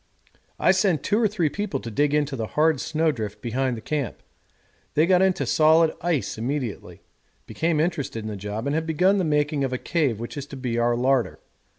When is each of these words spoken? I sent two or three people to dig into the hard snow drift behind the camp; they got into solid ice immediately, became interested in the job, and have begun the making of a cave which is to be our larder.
I 0.57 0.71
sent 0.71 1.03
two 1.03 1.21
or 1.21 1.27
three 1.27 1.47
people 1.49 1.79
to 1.81 1.91
dig 1.91 2.15
into 2.15 2.35
the 2.35 2.47
hard 2.57 2.79
snow 2.81 3.11
drift 3.11 3.39
behind 3.39 3.77
the 3.77 3.81
camp; 3.81 4.23
they 4.95 5.05
got 5.05 5.21
into 5.21 5.45
solid 5.45 5.93
ice 6.01 6.39
immediately, 6.39 7.03
became 7.45 7.79
interested 7.79 8.23
in 8.25 8.27
the 8.27 8.35
job, 8.35 8.65
and 8.65 8.73
have 8.73 8.87
begun 8.87 9.19
the 9.19 9.23
making 9.23 9.63
of 9.63 9.73
a 9.73 9.77
cave 9.77 10.19
which 10.19 10.37
is 10.37 10.47
to 10.47 10.57
be 10.57 10.79
our 10.79 10.95
larder. 10.95 11.37